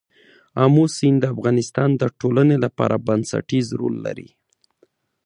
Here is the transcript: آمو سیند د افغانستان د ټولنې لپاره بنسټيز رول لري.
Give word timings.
آمو 0.63 0.83
سیند 0.95 1.17
د 1.21 1.25
افغانستان 1.35 1.89
د 1.97 2.03
ټولنې 2.19 2.57
لپاره 2.65 3.03
بنسټيز 3.07 3.67
رول 3.79 3.95
لري. 4.05 4.29